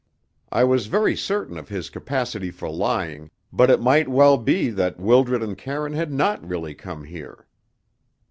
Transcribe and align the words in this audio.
I 0.51 0.63
was 0.63 0.87
very 0.87 1.15
certain 1.15 1.59
of 1.59 1.69
his 1.69 1.91
capacity 1.91 2.49
for 2.49 2.67
lying, 2.71 3.29
but 3.53 3.69
it 3.69 3.79
might 3.79 4.07
well 4.07 4.35
be 4.35 4.71
that 4.71 4.99
Wildred 4.99 5.43
and 5.43 5.55
Karine 5.55 5.93
had 5.93 6.11
not 6.11 6.43
really 6.43 6.73
come 6.73 7.03
here. 7.03 7.45